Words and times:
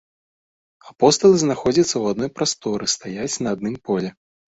Апосталы 0.91 1.35
знаходзяцца 1.43 1.87
ў 1.97 2.03
адной 2.17 2.35
прасторы, 2.41 2.85
стаяць 2.97 3.33
на 3.47 3.59
адным 3.59 3.83
поле. 3.89 4.09